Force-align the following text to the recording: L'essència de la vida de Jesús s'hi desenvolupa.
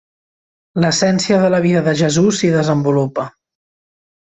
L'essència 0.85 1.37
de 1.43 1.51
la 1.57 1.59
vida 1.67 1.85
de 1.89 1.95
Jesús 2.01 2.41
s'hi 2.41 2.51
desenvolupa. 2.57 3.29